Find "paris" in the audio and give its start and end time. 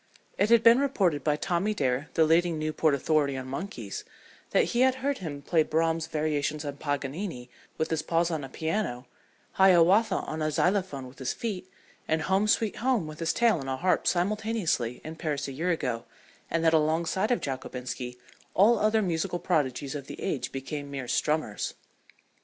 15.17-15.47